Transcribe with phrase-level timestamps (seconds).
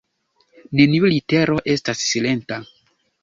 [0.79, 2.59] Neniu litero estas silenta.